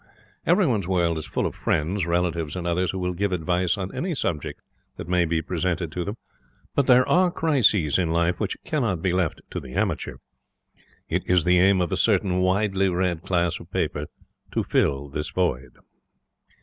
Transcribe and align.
Everyone's 0.47 0.87
world 0.87 1.19
is 1.19 1.27
full 1.27 1.45
of 1.45 1.53
friends, 1.53 2.07
relatives, 2.07 2.55
and 2.55 2.65
others, 2.65 2.89
who 2.89 2.97
will 2.97 3.13
give 3.13 3.31
advice 3.31 3.77
on 3.77 3.93
any 3.93 4.15
subject 4.15 4.59
that 4.97 5.07
may 5.07 5.25
be 5.25 5.43
presented 5.43 5.91
to 5.91 6.03
them; 6.03 6.17
but 6.73 6.87
there 6.87 7.07
are 7.07 7.29
crises 7.29 7.99
in 7.99 8.09
life 8.09 8.39
which 8.39 8.57
cannot 8.65 9.03
be 9.03 9.13
left 9.13 9.41
to 9.51 9.59
the 9.59 9.75
amateur. 9.75 10.15
It 11.07 11.21
is 11.29 11.43
the 11.43 11.59
aim 11.59 11.81
of 11.81 11.91
a 11.91 11.97
certain 11.97 12.39
widely 12.41 12.89
read 12.89 13.21
class 13.21 13.59
of 13.59 13.69
paper 13.69 14.07
to 14.53 14.63
fill 14.63 15.07
this 15.07 15.29
void. 15.29 15.77